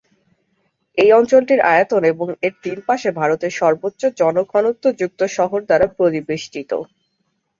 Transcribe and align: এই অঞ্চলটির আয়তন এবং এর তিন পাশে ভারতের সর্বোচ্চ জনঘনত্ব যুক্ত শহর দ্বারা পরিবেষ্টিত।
এই 0.97 1.09
অঞ্চলটির 1.13 1.61
আয়তন 1.71 2.01
এবং 2.13 2.27
এর 2.41 2.53
তিন 2.63 2.77
পাশে 2.87 3.09
ভারতের 3.19 3.51
সর্বোচ্চ 3.59 4.01
জনঘনত্ব 4.19 4.83
যুক্ত 4.99 5.21
শহর 5.37 5.59
দ্বারা 5.67 5.87
পরিবেষ্টিত। 5.99 6.71